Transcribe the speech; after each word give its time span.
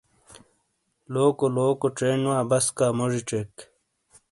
لوکو 1.13 1.45
لوکو 1.55 1.87
چینڈ 1.97 2.23
وا 2.29 2.37
بسکا 2.49 2.87
موجی 2.97 3.21
چیک۔ 3.29 3.51